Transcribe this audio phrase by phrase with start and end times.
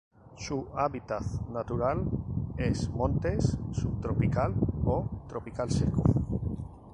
[0.35, 1.21] Su hábitat
[1.51, 2.03] natural
[2.57, 4.51] es montes subtropical
[4.83, 6.01] o tropical seco.